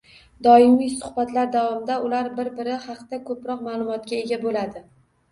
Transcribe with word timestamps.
Doimiy 0.45 0.87
suhbatlar 1.01 1.49
davomida 1.55 1.97
ular 2.05 2.29
bir-biri 2.39 2.77
haqida 2.85 3.19
ko`proq 3.27 3.61
ma`lumotga 3.67 4.17
ega 4.23 4.41
bo`ladi 4.47 4.83